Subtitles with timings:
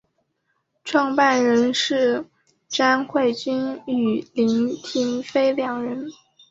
[0.83, 2.25] 创办人是
[2.67, 6.09] 詹慧君与林庭妃两人。